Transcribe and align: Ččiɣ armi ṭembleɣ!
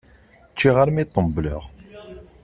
Ččiɣ 0.51 0.75
armi 0.83 1.03
ṭembleɣ! 1.13 1.63